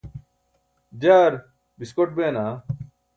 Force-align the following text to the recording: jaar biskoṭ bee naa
jaar 1.01 1.33
biskoṭ 1.79 2.09
bee 2.17 2.29
naa 2.35 2.53